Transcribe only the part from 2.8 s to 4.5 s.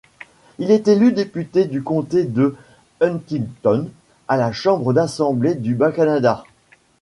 Huntingdon à